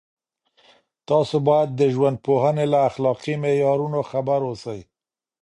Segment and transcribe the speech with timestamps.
[1.09, 4.81] تاسو باید د ژوندپوهنې له اخلاقي معیارونو خبر اوسئ.